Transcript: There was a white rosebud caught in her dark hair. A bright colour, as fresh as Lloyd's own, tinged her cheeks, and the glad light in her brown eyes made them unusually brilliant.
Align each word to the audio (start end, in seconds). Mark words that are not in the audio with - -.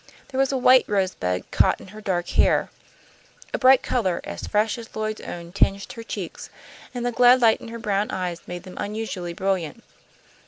There 0.29 0.39
was 0.39 0.51
a 0.51 0.57
white 0.57 0.85
rosebud 0.87 1.51
caught 1.51 1.79
in 1.79 1.89
her 1.89 2.01
dark 2.01 2.29
hair. 2.29 2.71
A 3.53 3.59
bright 3.59 3.83
colour, 3.83 4.19
as 4.23 4.47
fresh 4.47 4.79
as 4.79 4.95
Lloyd's 4.95 5.21
own, 5.21 5.51
tinged 5.51 5.93
her 5.93 6.01
cheeks, 6.01 6.49
and 6.91 7.05
the 7.05 7.11
glad 7.11 7.39
light 7.39 7.61
in 7.61 7.67
her 7.67 7.77
brown 7.77 8.09
eyes 8.09 8.41
made 8.47 8.63
them 8.63 8.77
unusually 8.79 9.33
brilliant. 9.33 9.83